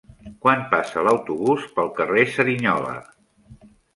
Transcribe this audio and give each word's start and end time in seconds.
Quan 0.45 0.63
passa 0.71 1.03
l'autobús 1.07 1.67
pel 1.77 1.93
carrer 1.99 2.25
Cerignola? 2.37 2.95